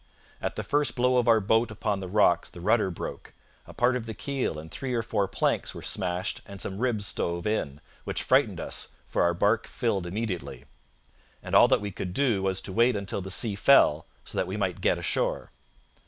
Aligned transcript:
'At 0.41 0.55
the 0.55 0.63
first 0.63 0.95
blow 0.95 1.17
of 1.17 1.27
our 1.27 1.39
boat 1.39 1.69
upon 1.69 1.99
the 1.99 2.07
rocks 2.07 2.49
the 2.49 2.59
rudder 2.59 2.89
broke, 2.89 3.33
a 3.67 3.73
part 3.75 3.95
of 3.95 4.07
the 4.07 4.15
keel 4.15 4.57
and 4.57 4.71
three 4.71 4.95
or 4.95 5.03
four 5.03 5.27
planks 5.27 5.75
were 5.75 5.83
smashed 5.83 6.41
and 6.47 6.59
some 6.59 6.79
ribs 6.79 7.05
stove 7.05 7.45
in, 7.45 7.79
which 8.03 8.23
frightened 8.23 8.59
us, 8.59 8.87
for 9.07 9.21
our 9.21 9.35
barque 9.35 9.67
filled 9.67 10.07
immediately; 10.07 10.65
and 11.43 11.53
all 11.53 11.67
that 11.67 11.81
we 11.81 11.91
could 11.91 12.15
do 12.15 12.41
was 12.41 12.61
to 12.61 12.73
wait 12.73 12.95
until 12.95 13.21
the 13.21 13.29
sea 13.29 13.53
fell, 13.53 14.07
so 14.25 14.39
that 14.39 14.47
we 14.47 14.57
might 14.57 14.81
get 14.81 14.97
ashore... 14.97 15.51